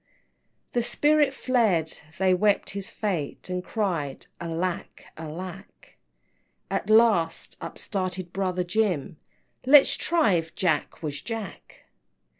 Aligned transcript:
XIV. 0.01 0.71
The 0.73 0.81
spirit 0.81 1.31
fled 1.31 1.99
they 2.17 2.33
wept 2.33 2.71
his 2.71 2.89
fate, 2.89 3.49
And 3.51 3.63
cried, 3.63 4.25
Alack, 4.39 5.05
alack! 5.15 5.99
At 6.71 6.89
last 6.89 7.55
up 7.61 7.77
started 7.77 8.33
brother 8.33 8.63
Jim, 8.63 9.17
"Let's 9.63 9.93
try 9.95 10.33
if 10.33 10.55
Jack, 10.55 11.03
was 11.03 11.21
Jack!" 11.21 11.81